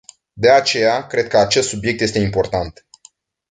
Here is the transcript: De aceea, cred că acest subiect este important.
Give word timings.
De 0.33 0.49
aceea, 0.51 1.07
cred 1.07 1.27
că 1.27 1.37
acest 1.37 1.67
subiect 1.69 2.01
este 2.01 2.19
important. 2.19 2.85